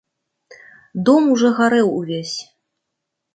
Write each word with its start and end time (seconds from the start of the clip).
Дом 1.09 1.23
ужо 1.33 1.49
гарэў 1.59 1.87
увесь. 1.99 2.33